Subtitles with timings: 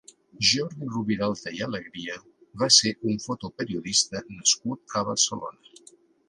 [0.51, 2.15] Jordi Roviralta i Alegría
[2.63, 5.93] va ser un fotoperiodista nascut a Barcelona.